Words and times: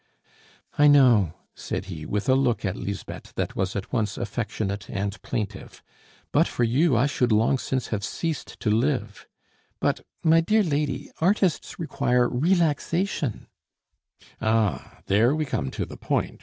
"I 0.79 0.87
know," 0.87 1.35
said 1.53 1.85
he, 1.85 2.07
with 2.07 2.27
a 2.27 2.33
look 2.33 2.65
at 2.65 2.75
Lisbeth 2.75 3.35
that 3.35 3.55
was 3.55 3.75
at 3.75 3.93
once 3.93 4.17
affectionate 4.17 4.89
and 4.89 5.21
plaintive, 5.21 5.83
"but 6.31 6.47
for 6.47 6.63
you 6.63 6.97
I 6.97 7.05
should 7.05 7.31
long 7.31 7.59
since 7.59 7.89
have 7.89 8.03
ceased 8.03 8.59
to 8.61 8.71
live. 8.71 9.27
But, 9.79 9.99
my 10.23 10.41
dear 10.41 10.63
lady, 10.63 11.11
artists 11.21 11.77
require 11.77 12.27
relaxation" 12.27 13.45
"Ah! 14.41 15.01
there 15.05 15.35
we 15.35 15.45
come 15.45 15.69
to 15.69 15.85
the 15.85 15.97
point!" 15.97 16.39